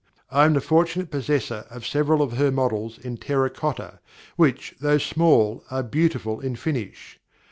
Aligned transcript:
I 0.31 0.45
am 0.45 0.53
the 0.55 0.61
fortunate 0.61 1.11
possessor 1.11 1.65
of 1.69 1.85
several 1.85 2.23
of 2.23 2.33
her 2.37 2.49
models 2.49 2.97
in 2.97 3.17
terra 3.17 3.51
cotta, 3.51 3.99
which, 4.35 4.73
though 4.81 4.97
small, 4.97 5.63
are 5.69 5.83
beautiful 5.83 6.39
in 6.39 6.55
finish. 6.55 7.19